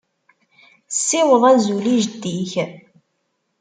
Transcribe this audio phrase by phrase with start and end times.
[0.93, 2.53] Ssiweḍ azul i jeddi-k.